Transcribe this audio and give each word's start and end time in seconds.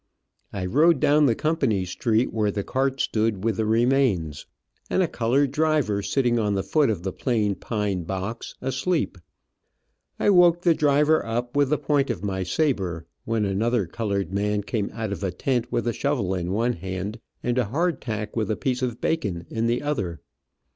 I 0.51 0.65
rode 0.65 0.99
down 0.99 1.27
the 1.27 1.35
company 1.35 1.85
street 1.85 2.33
where 2.33 2.49
the 2.49 2.63
cart 2.63 2.99
stood 2.99 3.43
with 3.43 3.57
the 3.57 3.67
remains, 3.67 4.47
and 4.89 5.03
a 5.03 5.07
colored 5.07 5.51
driver 5.51 6.01
sitting 6.01 6.39
on 6.39 6.55
the 6.55 6.63
foot 6.63 6.89
of 6.89 7.03
the 7.03 7.13
plain 7.13 7.53
pine 7.53 8.01
box, 8.01 8.55
asleep. 8.63 9.19
I 10.19 10.31
woke 10.31 10.63
the 10.63 10.73
driver 10.73 11.23
up 11.23 11.55
with 11.55 11.69
the 11.69 11.77
point 11.77 12.09
of 12.09 12.23
my 12.23 12.41
saber, 12.41 13.05
when 13.25 13.45
another 13.45 13.85
colored 13.85 14.33
man 14.33 14.63
came 14.63 14.89
out 14.91 15.11
of 15.11 15.23
a 15.23 15.29
tent 15.31 15.71
with 15.71 15.87
a 15.87 15.93
shovel 15.93 16.33
in 16.33 16.51
one 16.51 16.73
hand, 16.73 17.19
and 17.43 17.59
a 17.59 17.65
hardtack 17.65 18.35
with 18.35 18.49
a 18.49 18.57
piece 18.57 18.81
of 18.81 18.99
bacon 19.01 19.45
in 19.51 19.67
the 19.67 19.83
other. 19.83 20.19